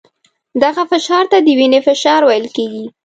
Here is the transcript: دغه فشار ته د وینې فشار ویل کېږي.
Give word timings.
دغه 0.63 0.83
فشار 0.91 1.23
ته 1.31 1.37
د 1.45 1.47
وینې 1.57 1.79
فشار 1.87 2.21
ویل 2.25 2.47
کېږي. 2.55 2.85